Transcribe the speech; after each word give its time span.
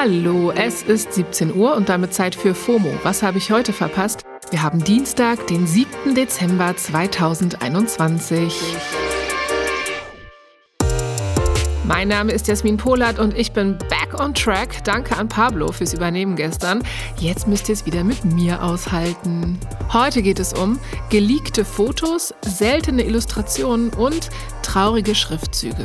Hallo, 0.00 0.52
es 0.52 0.82
ist 0.82 1.12
17 1.14 1.56
Uhr 1.56 1.74
und 1.74 1.88
damit 1.88 2.14
Zeit 2.14 2.36
für 2.36 2.54
FOMO. 2.54 2.88
Was 3.02 3.24
habe 3.24 3.38
ich 3.38 3.50
heute 3.50 3.72
verpasst? 3.72 4.22
Wir 4.50 4.62
haben 4.62 4.84
Dienstag, 4.84 5.48
den 5.48 5.66
7. 5.66 6.14
Dezember 6.14 6.76
2021. 6.76 8.54
Mein 11.82 12.06
Name 12.06 12.30
ist 12.30 12.46
Jasmin 12.46 12.76
Polat 12.76 13.18
und 13.18 13.36
ich 13.36 13.50
bin 13.50 13.76
back 13.88 14.14
on 14.20 14.34
track. 14.34 14.84
Danke 14.84 15.16
an 15.16 15.28
Pablo 15.28 15.72
fürs 15.72 15.94
Übernehmen 15.94 16.36
gestern. 16.36 16.84
Jetzt 17.18 17.48
müsst 17.48 17.68
ihr 17.68 17.72
es 17.72 17.84
wieder 17.84 18.04
mit 18.04 18.24
mir 18.24 18.62
aushalten. 18.62 19.58
Heute 19.92 20.22
geht 20.22 20.38
es 20.38 20.52
um 20.52 20.78
geleakte 21.10 21.64
Fotos, 21.64 22.32
seltene 22.42 23.02
Illustrationen 23.02 23.92
und 23.94 24.30
traurige 24.62 25.16
Schriftzüge. 25.16 25.84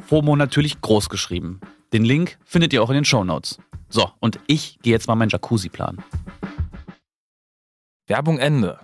FOMO 0.00 0.36
natürlich 0.36 0.80
groß 0.80 1.08
geschrieben. 1.08 1.60
Den 1.92 2.04
Link 2.04 2.38
findet 2.44 2.72
ihr 2.72 2.82
auch 2.82 2.90
in 2.90 2.94
den 2.94 3.04
Shownotes. 3.04 3.58
So, 3.88 4.10
und 4.20 4.38
ich 4.46 4.78
gehe 4.82 4.92
jetzt 4.92 5.08
mal 5.08 5.14
meinen 5.14 5.28
Jacuzzi 5.28 5.68
planen. 5.68 6.02
Werbung 8.06 8.38
Ende. 8.38 8.80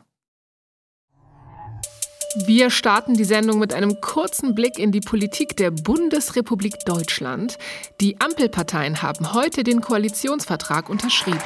Wir 2.47 2.71
starten 2.71 3.15
die 3.15 3.25
Sendung 3.25 3.59
mit 3.59 3.73
einem 3.73 4.01
kurzen 4.01 4.55
Blick 4.55 4.79
in 4.79 4.93
die 4.93 5.01
Politik 5.01 5.57
der 5.57 5.71
Bundesrepublik 5.71 6.75
Deutschland. 6.85 7.59
Die 8.01 8.21
Ampelparteien 8.21 9.01
haben 9.03 9.33
heute 9.33 9.65
den 9.65 9.81
Koalitionsvertrag 9.81 10.91
unterschrieben. 10.91 11.41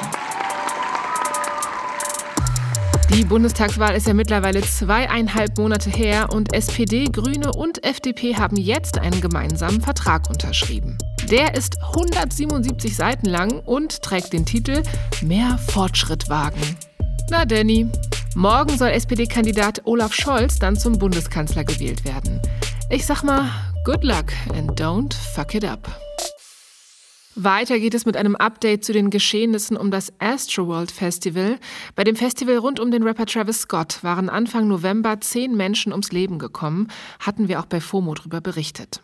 Die 3.15 3.25
Bundestagswahl 3.25 3.95
ist 3.95 4.07
ja 4.07 4.15
mittlerweile 4.15 4.63
zweieinhalb 4.63 5.59
Monate 5.59 5.91
her 5.91 6.29
und 6.33 6.55
SPD, 6.55 7.05
Grüne 7.13 7.53
und 7.53 7.85
FDP 7.85 8.37
haben 8.37 8.57
jetzt 8.57 8.99
einen 8.99 9.21
gemeinsamen 9.21 9.83
Vertrag 9.83 10.31
unterschrieben. 10.31 10.97
Der 11.31 11.55
ist 11.55 11.77
177 11.83 12.97
Seiten 12.97 13.27
lang 13.27 13.61
und 13.67 14.01
trägt 14.01 14.33
den 14.33 14.47
Titel 14.47 14.83
Mehr 15.21 15.59
Fortschritt 15.59 16.31
wagen. 16.31 16.61
Na, 17.31 17.45
Danny. 17.45 17.87
Morgen 18.35 18.79
soll 18.79 18.89
SPD-Kandidat 18.89 19.83
Olaf 19.85 20.15
Scholz 20.15 20.59
dann 20.59 20.77
zum 20.77 20.99
Bundeskanzler 20.99 21.65
gewählt 21.65 22.07
werden. 22.07 22.41
Ich 22.89 23.05
sag 23.05 23.23
mal, 23.25 23.51
good 23.85 24.05
luck 24.05 24.33
and 24.57 24.81
don't 24.81 25.13
fuck 25.35 25.55
it 25.55 25.67
up. 25.67 25.87
Weiter 27.35 27.79
geht 27.79 27.95
es 27.95 28.05
mit 28.05 28.17
einem 28.17 28.37
Update 28.37 28.85
zu 28.85 28.93
den 28.93 29.09
Geschehnissen 29.09 29.79
um 29.79 29.91
das 29.91 30.13
Astroworld 30.19 30.91
Festival. 30.91 31.59
Bei 31.97 32.05
dem 32.05 32.15
Festival 32.15 32.59
rund 32.59 32.79
um 32.79 32.91
den 32.91 33.03
Rapper 33.03 33.25
Travis 33.25 33.61
Scott 33.61 34.05
waren 34.05 34.29
Anfang 34.29 34.69
November 34.69 35.19
zehn 35.21 35.57
Menschen 35.57 35.93
ums 35.93 36.13
Leben 36.13 36.39
gekommen. 36.39 36.89
Hatten 37.21 37.49
wir 37.49 37.61
auch 37.61 37.67
bei 37.67 37.81
FOMO 37.81 38.15
drüber 38.15 38.43
berichtet. 38.43 39.03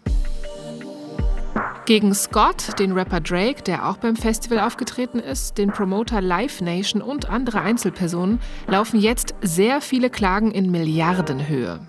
Gegen 1.87 2.15
Scott, 2.15 2.78
den 2.78 2.93
Rapper 2.93 3.21
Drake, 3.21 3.62
der 3.62 3.89
auch 3.89 3.97
beim 3.97 4.15
Festival 4.15 4.60
aufgetreten 4.60 5.21
ist, 5.21 5.56
den 5.56 5.71
Promoter 5.71 6.21
Live 6.21 6.60
Nation 6.60 7.00
und 7.00 7.31
andere 7.31 7.62
Einzelpersonen 7.62 8.41
laufen 8.66 9.00
jetzt 9.00 9.34
sehr 9.41 9.81
viele 9.81 10.10
Klagen 10.10 10.50
in 10.50 10.71
Milliardenhöhe. 10.71 11.81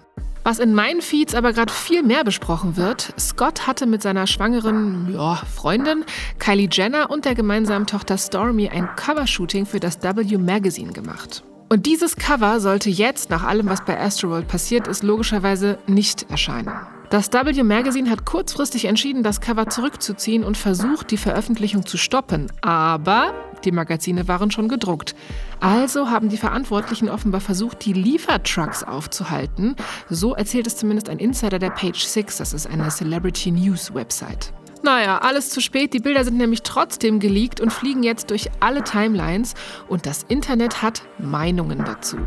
Was 0.43 0.59
in 0.59 0.73
meinen 0.73 1.01
Feeds 1.01 1.35
aber 1.35 1.53
gerade 1.53 1.71
viel 1.71 2.01
mehr 2.01 2.23
besprochen 2.23 2.77
wird, 2.77 3.13
Scott 3.19 3.67
hatte 3.67 3.85
mit 3.85 4.01
seiner 4.01 4.25
schwangeren 4.25 5.13
ja, 5.13 5.35
Freundin 5.35 6.05
Kylie 6.39 6.69
Jenner 6.71 7.11
und 7.11 7.25
der 7.25 7.35
gemeinsamen 7.35 7.85
Tochter 7.85 8.17
Stormy 8.17 8.69
ein 8.69 8.89
Covershooting 8.95 9.65
für 9.65 9.79
das 9.79 10.01
W 10.01 10.37
Magazine 10.37 10.93
gemacht. 10.93 11.43
Und 11.71 11.85
dieses 11.85 12.15
Cover 12.15 12.59
sollte 12.59 12.89
jetzt, 12.89 13.29
nach 13.29 13.43
allem, 13.43 13.69
was 13.69 13.85
bei 13.85 13.99
Astroworld 13.99 14.47
passiert 14.47 14.87
ist, 14.87 15.03
logischerweise 15.03 15.77
nicht 15.85 16.29
erscheinen. 16.31 16.71
Das 17.11 17.31
W 17.31 17.63
Magazine 17.63 18.09
hat 18.09 18.25
kurzfristig 18.25 18.85
entschieden, 18.85 19.23
das 19.23 19.41
Cover 19.41 19.67
zurückzuziehen 19.67 20.43
und 20.43 20.57
versucht, 20.57 21.09
die 21.09 21.17
Veröffentlichung 21.17 21.85
zu 21.85 21.97
stoppen. 21.97 22.51
Aber 22.61 23.33
die 23.65 23.71
Magazine 23.71 24.27
waren 24.27 24.51
schon 24.51 24.67
gedruckt. 24.67 25.15
Also 25.59 26.09
haben 26.09 26.29
die 26.29 26.37
Verantwortlichen 26.37 27.09
offenbar 27.09 27.41
versucht, 27.41 27.85
die 27.85 27.93
Liefertrucks 27.93 28.83
aufzuhalten. 28.83 29.75
So 30.09 30.33
erzählt 30.35 30.67
es 30.67 30.77
zumindest 30.77 31.09
ein 31.09 31.19
Insider 31.19 31.59
der 31.59 31.71
Page 31.71 32.01
6, 32.01 32.37
das 32.37 32.53
ist 32.53 32.67
eine 32.67 32.89
Celebrity 32.89 33.51
News 33.51 33.93
Website. 33.93 34.53
Naja, 34.81 35.17
alles 35.17 35.49
zu 35.49 35.59
spät. 35.59 35.93
Die 35.93 35.99
Bilder 35.99 36.23
sind 36.23 36.37
nämlich 36.37 36.63
trotzdem 36.63 37.19
geleakt 37.19 37.59
und 37.59 37.73
fliegen 37.73 38.03
jetzt 38.03 38.29
durch 38.29 38.49
alle 38.61 38.83
Timelines. 38.83 39.53
Und 39.89 40.05
das 40.05 40.23
Internet 40.23 40.81
hat 40.81 41.01
Meinungen 41.17 41.83
dazu. 41.83 42.17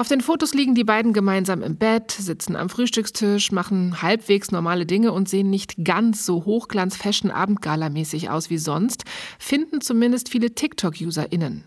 Auf 0.00 0.08
den 0.08 0.22
Fotos 0.22 0.54
liegen 0.54 0.74
die 0.74 0.82
beiden 0.82 1.12
gemeinsam 1.12 1.60
im 1.60 1.76
Bett, 1.76 2.10
sitzen 2.10 2.56
am 2.56 2.70
Frühstückstisch, 2.70 3.52
machen 3.52 4.00
halbwegs 4.00 4.50
normale 4.50 4.86
Dinge 4.86 5.12
und 5.12 5.28
sehen 5.28 5.50
nicht 5.50 5.84
ganz 5.84 6.24
so 6.24 6.46
hochglanz-Fashion-Abendgala-mäßig 6.46 8.30
aus 8.30 8.48
wie 8.48 8.56
sonst, 8.56 9.04
finden 9.38 9.82
zumindest 9.82 10.30
viele 10.30 10.54
TikTok-UserInnen. 10.54 11.64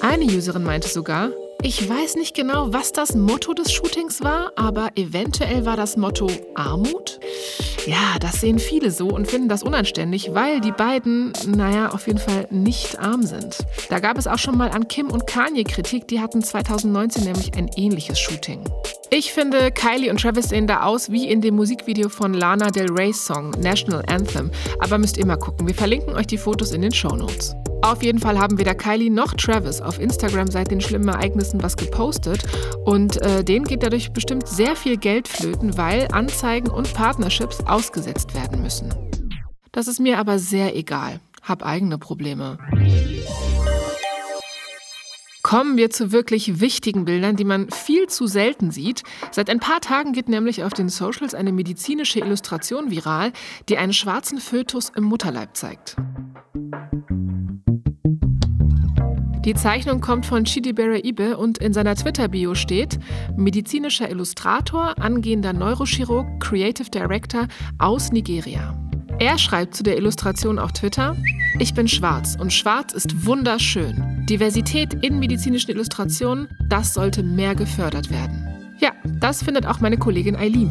Eine 0.00 0.26
Userin 0.26 0.62
meinte 0.62 0.86
sogar, 0.86 1.30
ich 1.60 1.88
weiß 1.88 2.14
nicht 2.14 2.36
genau, 2.36 2.72
was 2.72 2.92
das 2.92 3.16
Motto 3.16 3.52
des 3.52 3.72
Shootings 3.72 4.22
war, 4.22 4.52
aber 4.54 4.90
eventuell 4.94 5.66
war 5.66 5.76
das 5.76 5.96
Motto 5.96 6.30
Armut? 6.54 7.18
Ja, 7.86 8.16
das 8.20 8.40
sehen 8.40 8.58
viele 8.60 8.90
so 8.90 9.08
und 9.08 9.28
finden 9.28 9.48
das 9.48 9.62
unanständig, 9.62 10.32
weil 10.32 10.60
die 10.60 10.70
beiden, 10.70 11.32
naja, 11.46 11.90
auf 11.90 12.06
jeden 12.06 12.18
Fall 12.18 12.46
nicht 12.50 12.98
arm 12.98 13.22
sind. 13.22 13.58
Da 13.88 13.98
gab 13.98 14.18
es 14.18 14.28
auch 14.28 14.38
schon 14.38 14.56
mal 14.56 14.70
an 14.70 14.86
Kim 14.86 15.10
und 15.10 15.26
Kanye 15.26 15.64
Kritik, 15.64 16.06
die 16.06 16.20
hatten 16.20 16.42
2019 16.42 17.24
nämlich 17.24 17.54
ein 17.54 17.68
ähnliches 17.76 18.20
Shooting. 18.20 18.64
Ich 19.10 19.32
finde, 19.32 19.72
Kylie 19.72 20.10
und 20.10 20.20
Travis 20.20 20.50
sehen 20.50 20.66
da 20.66 20.82
aus 20.82 21.10
wie 21.10 21.28
in 21.28 21.40
dem 21.40 21.56
Musikvideo 21.56 22.08
von 22.08 22.34
Lana 22.34 22.70
Del 22.70 22.90
Rey's 22.90 23.24
Song 23.24 23.50
National 23.60 24.02
Anthem. 24.06 24.50
Aber 24.78 24.98
müsst 24.98 25.16
ihr 25.18 25.26
mal 25.26 25.36
gucken, 25.36 25.66
wir 25.66 25.74
verlinken 25.74 26.14
euch 26.14 26.26
die 26.28 26.38
Fotos 26.38 26.72
in 26.72 26.82
den 26.82 26.92
Shownotes. 26.92 27.54
Auf 27.82 28.00
jeden 28.02 28.20
Fall 28.20 28.38
haben 28.38 28.58
weder 28.58 28.76
Kylie 28.76 29.10
noch 29.10 29.34
Travis 29.34 29.80
auf 29.80 29.98
Instagram 29.98 30.48
seit 30.48 30.70
den 30.70 30.80
schlimmen 30.80 31.08
Ereignissen 31.08 31.62
was 31.64 31.76
gepostet 31.76 32.44
und 32.84 33.20
äh, 33.22 33.42
denen 33.42 33.64
geht 33.64 33.82
dadurch 33.82 34.12
bestimmt 34.12 34.46
sehr 34.46 34.76
viel 34.76 34.96
Geld 34.96 35.26
flöten, 35.26 35.76
weil 35.76 36.06
Anzeigen 36.12 36.70
und 36.70 36.94
Partnerships 36.94 37.58
ausgesetzt 37.66 38.34
werden 38.34 38.62
müssen. 38.62 38.94
Das 39.72 39.88
ist 39.88 39.98
mir 39.98 40.18
aber 40.18 40.38
sehr 40.38 40.76
egal. 40.76 41.18
Hab 41.42 41.66
eigene 41.66 41.98
Probleme. 41.98 42.56
Kommen 45.42 45.76
wir 45.76 45.90
zu 45.90 46.12
wirklich 46.12 46.60
wichtigen 46.60 47.04
Bildern, 47.04 47.34
die 47.34 47.44
man 47.44 47.68
viel 47.68 48.06
zu 48.06 48.28
selten 48.28 48.70
sieht. 48.70 49.02
Seit 49.32 49.50
ein 49.50 49.58
paar 49.58 49.80
Tagen 49.80 50.12
geht 50.12 50.28
nämlich 50.28 50.62
auf 50.62 50.72
den 50.72 50.88
Socials 50.88 51.34
eine 51.34 51.50
medizinische 51.50 52.20
Illustration 52.20 52.92
viral, 52.92 53.32
die 53.68 53.76
einen 53.76 53.92
schwarzen 53.92 54.38
Fötus 54.38 54.92
im 54.94 55.02
Mutterleib 55.02 55.56
zeigt. 55.56 55.96
Die 59.44 59.54
Zeichnung 59.54 60.00
kommt 60.00 60.24
von 60.24 60.44
Chidibere 60.44 61.00
Ibe 61.00 61.36
und 61.36 61.58
in 61.58 61.72
seiner 61.72 61.96
Twitter-Bio 61.96 62.54
steht 62.54 63.00
medizinischer 63.36 64.08
Illustrator, 64.08 64.94
angehender 65.00 65.52
Neurochirurg, 65.52 66.28
Creative 66.38 66.88
Director 66.88 67.48
aus 67.78 68.12
Nigeria. 68.12 68.78
Er 69.18 69.38
schreibt 69.38 69.74
zu 69.74 69.82
der 69.82 69.96
Illustration 69.96 70.60
auf 70.60 70.70
Twitter, 70.70 71.16
ich 71.58 71.74
bin 71.74 71.88
schwarz 71.88 72.36
und 72.40 72.52
schwarz 72.52 72.92
ist 72.92 73.26
wunderschön. 73.26 74.24
Diversität 74.30 74.94
in 75.02 75.18
medizinischen 75.18 75.72
Illustrationen, 75.72 76.46
das 76.68 76.94
sollte 76.94 77.24
mehr 77.24 77.56
gefördert 77.56 78.12
werden. 78.12 78.46
Ja, 78.78 78.92
das 79.18 79.42
findet 79.42 79.66
auch 79.66 79.80
meine 79.80 79.96
Kollegin 79.96 80.36
Eileen. 80.36 80.70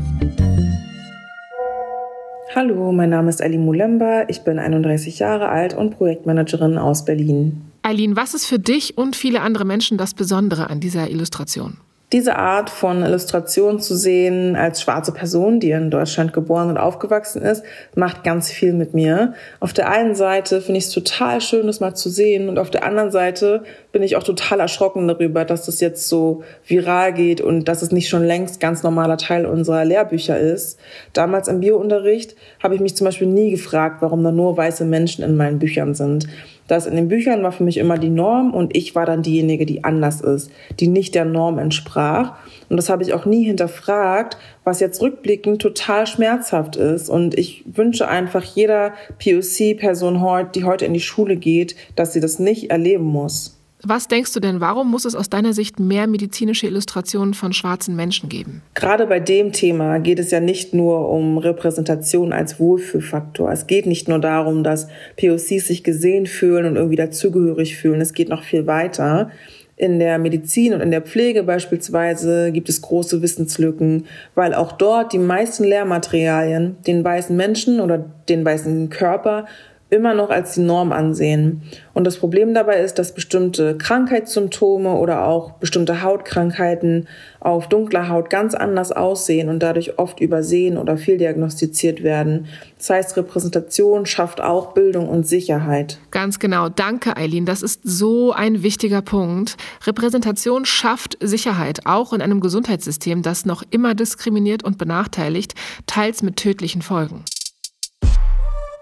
Hallo, 2.56 2.94
mein 2.94 3.10
Name 3.10 3.30
ist 3.30 3.42
Eileen 3.42 3.66
Mulemba, 3.66 4.24
ich 4.30 4.46
bin 4.46 4.60
31 4.60 5.20
Jahre 5.20 5.50
alt 5.50 5.74
und 5.74 5.98
Projektmanagerin 5.98 6.78
aus 6.78 7.04
Berlin. 7.04 7.71
Eileen, 7.84 8.16
was 8.16 8.36
ist 8.36 8.46
für 8.46 8.60
dich 8.60 8.98
und 8.98 9.16
viele 9.16 9.42
andere 9.42 9.66
Menschen 9.66 9.98
das 9.98 10.14
Besondere 10.14 10.70
an 10.70 10.80
dieser 10.80 11.10
Illustration? 11.10 11.78
Diese 12.14 12.36
Art 12.36 12.70
von 12.70 13.04
Illustration 13.04 13.80
zu 13.80 13.96
sehen 13.96 14.58
als 14.58 14.82
schwarze 14.82 15.14
Person, 15.14 15.62
die 15.62 15.72
in 15.72 15.90
Deutschland 15.90 16.34
geboren 16.34 16.68
und 16.68 16.78
aufgewachsen 16.78 17.42
ist, 17.42 17.64
macht 17.96 18.26
ganz 18.26 18.52
viel 18.52 18.74
mit 18.74 18.94
mir. 18.94 19.34
Auf 19.62 19.72
der 19.72 19.90
einen 19.90 20.14
Seite 20.14 20.60
finde 20.60 20.80
ich 20.80 20.88
es 20.88 20.92
total 20.92 21.40
schön, 21.40 21.68
das 21.68 21.80
mal 21.80 21.96
zu 21.96 22.10
sehen 22.10 22.50
und 22.50 22.60
auf 22.60 22.70
der 22.70 22.84
anderen 22.84 23.12
Seite 23.12 23.64
bin 23.94 24.04
ich 24.04 24.18
auch 24.18 24.24
total 24.24 24.60
erschrocken 24.60 25.08
darüber, 25.08 25.46
dass 25.46 25.66
das 25.66 25.80
jetzt 25.80 26.10
so 26.10 26.44
viral 26.68 27.14
geht 27.14 27.40
und 27.40 27.70
dass 27.70 27.82
es 27.82 27.94
nicht 27.94 28.10
schon 28.10 28.26
längst 28.26 28.60
ganz 28.60 28.84
normaler 28.84 29.18
Teil 29.18 29.46
unserer 29.46 29.86
Lehrbücher 29.86 30.38
ist. 30.38 30.78
Damals 31.14 31.48
im 31.48 31.62
Biounterricht 31.62 32.36
habe 32.62 32.76
ich 32.76 32.82
mich 32.82 32.96
zum 32.98 33.06
Beispiel 33.06 33.28
nie 33.28 33.52
gefragt, 33.52 34.02
warum 34.02 34.22
da 34.22 34.34
nur 34.34 34.58
weiße 34.58 34.84
Menschen 34.84 35.24
in 35.24 35.38
meinen 35.38 35.60
Büchern 35.60 35.96
sind. 35.96 36.28
Das 36.72 36.86
in 36.86 36.96
den 36.96 37.10
Büchern 37.10 37.44
war 37.44 37.52
für 37.52 37.66
mich 37.66 37.76
immer 37.76 37.98
die 37.98 38.08
Norm 38.08 38.54
und 38.54 38.78
ich 38.78 38.96
war 38.96 39.06
dann 39.06 39.24
diejenige, 39.24 39.66
die 39.66 39.84
anders 39.84 40.22
ist, 40.22 40.50
die 40.80 40.88
nicht 40.88 41.16
der 41.16 41.26
Norm 41.26 41.58
entsprach. 41.58 42.38
Und 42.70 42.78
das 42.78 42.90
habe 42.90 43.04
ich 43.04 43.14
auch 43.14 43.26
nie 43.26 43.44
hinterfragt, 43.44 44.38
was 44.64 44.80
jetzt 44.80 45.02
rückblickend 45.02 45.62
total 45.62 46.08
schmerzhaft 46.08 46.78
ist. 46.78 47.10
Und 47.10 47.38
ich 47.38 47.66
wünsche 47.66 48.08
einfach 48.08 48.46
jeder 48.46 48.94
POC-Person 49.22 50.22
heute, 50.22 50.52
die 50.56 50.64
heute 50.64 50.86
in 50.86 50.94
die 50.94 51.02
Schule 51.02 51.36
geht, 51.36 51.76
dass 51.98 52.14
sie 52.14 52.22
das 52.22 52.40
nicht 52.40 52.72
erleben 52.72 53.04
muss. 53.04 53.61
Was 53.84 54.08
denkst 54.08 54.34
du 54.34 54.40
denn, 54.40 54.62
warum 54.62 54.92
muss 54.92 55.06
es 55.06 55.16
aus 55.16 55.30
deiner 55.30 55.54
Sicht 55.54 55.80
mehr 55.80 56.06
medizinische 56.06 56.68
Illustrationen 56.68 57.34
von 57.34 57.52
schwarzen 57.52 57.96
Menschen 57.96 58.30
geben? 58.30 58.62
Gerade 58.76 59.08
bei 59.08 59.20
dem 59.20 59.54
Thema 59.54 60.00
geht 60.00 60.20
es 60.20 60.30
ja 60.30 60.40
nicht 60.40 60.74
nur 60.74 61.10
um 61.10 61.40
Repräsentation 61.40 62.32
als 62.32 62.60
Wohlfühlfaktor. 62.60 63.52
Es 63.52 63.66
geht 63.66 63.88
nicht 63.88 64.08
nur 64.08 64.20
darum, 64.20 64.64
dass 64.64 64.88
POCs 65.20 65.68
sich 65.68 65.84
gesehen 65.84 66.28
fühlen 66.28 66.66
und 66.66 66.76
irgendwie 66.76 66.96
dazugehörig 66.96 67.76
fühlen. 67.76 68.02
Es 68.02 68.14
geht 68.14 68.30
noch 68.30 68.44
viel 68.44 68.68
weiter. 68.68 69.32
In 69.78 69.98
der 69.98 70.20
Medizin 70.20 70.76
und 70.76 70.82
in 70.82 70.92
der 70.92 71.02
Pflege 71.02 71.42
beispielsweise 71.42 72.52
gibt 72.52 72.70
es 72.70 72.84
große 72.84 73.24
Wissenslücken, 73.24 74.06
weil 74.36 74.54
auch 74.54 74.74
dort 74.74 75.12
die 75.12 75.18
meisten 75.18 75.64
Lehrmaterialien 75.64 76.78
den 76.86 77.04
weißen 77.04 77.36
Menschen 77.36 77.80
oder 77.80 78.06
den 78.30 78.46
weißen 78.46 78.92
Körper 78.92 79.48
immer 79.92 80.14
noch 80.14 80.30
als 80.30 80.54
die 80.54 80.62
Norm 80.62 80.94
ansehen. 80.94 81.64
Und 81.94 82.06
das 82.06 82.18
Problem 82.18 82.54
dabei 82.54 82.80
ist, 82.80 82.98
dass 82.98 83.14
bestimmte 83.14 83.78
Krankheitssymptome 83.78 84.94
oder 84.96 85.28
auch 85.28 85.52
bestimmte 85.54 86.02
Hautkrankheiten 86.02 87.10
auf 87.42 87.68
dunkler 87.68 88.08
Haut 88.08 88.30
ganz 88.30 88.56
anders 88.56 88.94
aussehen 88.94 89.50
und 89.50 89.60
dadurch 89.60 90.00
oft 90.00 90.22
übersehen 90.22 90.78
oder 90.78 90.96
fehldiagnostiziert 90.96 92.04
werden. 92.04 92.46
Das 92.78 92.90
heißt, 92.90 93.18
Repräsentation 93.18 94.06
schafft 94.06 94.40
auch 94.40 94.74
Bildung 94.74 95.10
und 95.10 95.28
Sicherheit. 95.28 96.00
Ganz 96.10 96.40
genau. 96.40 96.70
Danke, 96.70 97.18
Eileen. 97.18 97.46
Das 97.46 97.62
ist 97.62 97.82
so 97.84 98.32
ein 98.32 98.64
wichtiger 98.64 99.02
Punkt. 99.02 99.58
Repräsentation 99.86 100.64
schafft 100.64 101.18
Sicherheit, 101.20 101.82
auch 101.86 102.14
in 102.14 102.22
einem 102.22 102.40
Gesundheitssystem, 102.40 103.24
das 103.24 103.46
noch 103.46 103.64
immer 103.72 103.94
diskriminiert 103.94 104.64
und 104.64 104.78
benachteiligt, 104.78 105.54
teils 105.86 106.24
mit 106.24 106.38
tödlichen 106.38 106.82
Folgen. 106.82 107.26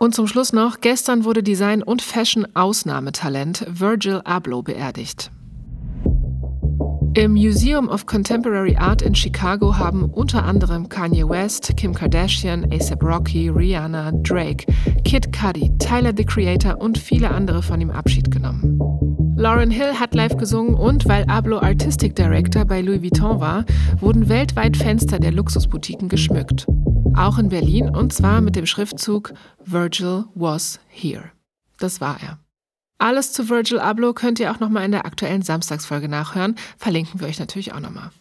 Und 0.02 0.16
zum 0.16 0.28
Schluss 0.28 0.54
noch, 0.54 0.80
gestern 0.80 1.26
wurde 1.26 1.44
Design- 1.44 1.84
und 1.84 2.02
Fashion-Ausnahmetalent 2.02 3.66
Virgil 3.70 4.22
Abloh 4.24 4.62
beerdigt. 4.62 5.30
Im 7.16 7.34
Museum 7.34 7.90
of 7.90 8.06
Contemporary 8.06 8.78
Art 8.78 9.02
in 9.02 9.14
Chicago 9.14 9.76
haben 9.76 10.06
unter 10.06 10.46
anderem 10.46 10.88
Kanye 10.88 11.28
West, 11.28 11.76
Kim 11.76 11.94
Kardashian, 11.94 12.72
ASAP 12.72 13.04
Rocky, 13.04 13.50
Rihanna, 13.50 14.14
Drake, 14.24 14.72
Kid 15.04 15.34
Cudi, 15.34 15.78
Tyler 15.80 16.14
the 16.16 16.24
Creator 16.24 16.80
und 16.80 16.98
viele 16.98 17.32
andere 17.32 17.62
von 17.62 17.82
ihm 17.82 17.90
Abschied 17.90 18.32
genommen. 18.32 18.80
Lauren 19.36 19.72
Hill 19.72 19.96
hat 20.00 20.16
live 20.16 20.38
gesungen 20.38 20.76
und 20.76 21.10
weil 21.10 21.26
Ablo 21.26 21.60
Artistic 21.60 22.16
Director 22.16 22.64
bei 22.64 22.80
Louis 22.80 23.02
Vuitton 23.02 23.42
war, 23.42 23.66
wurden 24.00 24.30
weltweit 24.30 24.78
Fenster 24.78 25.20
der 25.20 25.34
Luxusboutiquen 25.34 26.08
geschmückt. 26.08 26.68
Auch 27.20 27.38
in 27.38 27.50
Berlin 27.50 27.90
und 27.94 28.14
zwar 28.14 28.40
mit 28.40 28.56
dem 28.56 28.66
Schriftzug 28.66 29.34
Virgil 29.66 30.24
was 30.36 30.80
here. 30.88 31.32
Das 31.78 32.00
war 32.00 32.18
er. 32.24 32.40
Alles 32.98 33.34
zu 33.34 33.50
Virgil 33.50 33.78
Abloh 33.78 34.14
könnt 34.14 34.40
ihr 34.40 34.50
auch 34.50 34.62
nochmal 34.62 34.86
in 34.86 34.92
der 34.94 35.06
aktuellen 35.06 35.42
Samstagsfolge 35.42 36.08
nachhören. 36.08 36.56
Verlinken 36.78 37.20
wir 37.20 37.28
euch 37.28 37.38
natürlich 37.38 37.74
auch 37.74 37.82
nochmal. 37.82 38.12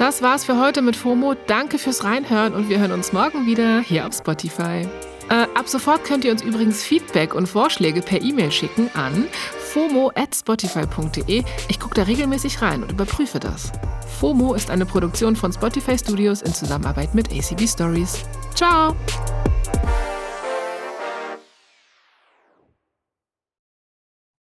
Das 0.00 0.20
war's 0.20 0.44
für 0.44 0.60
heute 0.60 0.82
mit 0.82 0.96
FOMO. 0.96 1.36
Danke 1.46 1.78
fürs 1.78 2.02
Reinhören 2.02 2.54
und 2.54 2.68
wir 2.68 2.80
hören 2.80 2.90
uns 2.90 3.12
morgen 3.12 3.46
wieder 3.46 3.78
hier 3.78 4.04
auf 4.04 4.14
Spotify. 4.14 4.88
Äh, 5.28 5.46
ab 5.54 5.68
sofort 5.68 6.02
könnt 6.02 6.24
ihr 6.24 6.32
uns 6.32 6.42
übrigens 6.42 6.82
Feedback 6.82 7.36
und 7.36 7.46
Vorschläge 7.46 8.02
per 8.02 8.20
E-Mail 8.20 8.50
schicken 8.50 8.90
an 8.94 9.26
fomo@spotify.de. 9.72 11.44
Ich 11.68 11.80
gucke 11.80 11.94
da 11.94 12.02
regelmäßig 12.02 12.60
rein 12.62 12.82
und 12.82 12.92
überprüfe 12.92 13.38
das. 13.38 13.72
FOMO 14.20 14.54
ist 14.54 14.70
eine 14.70 14.84
Produktion 14.84 15.36
von 15.36 15.52
Spotify 15.52 15.96
Studios 15.96 16.42
in 16.42 16.52
Zusammenarbeit 16.52 17.14
mit 17.14 17.30
ACB 17.32 17.66
Stories. 17.66 18.18
Ciao! 18.54 18.94